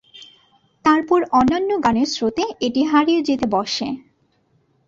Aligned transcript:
তারপর 0.85 1.19
অন্যান্য 1.31 1.69
গানের 1.85 2.09
স্রোতে 2.13 2.43
এটি 2.61 2.81
হারিয়ে 2.83 3.21
যেতে 3.21 3.45
বসে। 3.47 3.87